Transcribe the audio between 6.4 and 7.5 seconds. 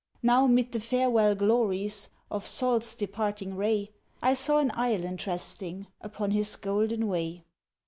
golden way.